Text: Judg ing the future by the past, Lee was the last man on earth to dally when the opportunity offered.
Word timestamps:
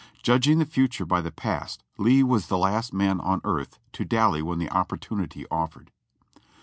Judg 0.23 0.47
ing 0.47 0.57
the 0.57 0.65
future 0.65 1.05
by 1.05 1.21
the 1.21 1.31
past, 1.31 1.83
Lee 1.99 2.23
was 2.23 2.47
the 2.47 2.57
last 2.57 2.91
man 2.91 3.19
on 3.21 3.39
earth 3.43 3.77
to 3.91 4.03
dally 4.03 4.41
when 4.41 4.57
the 4.57 4.71
opportunity 4.71 5.45
offered. 5.51 5.91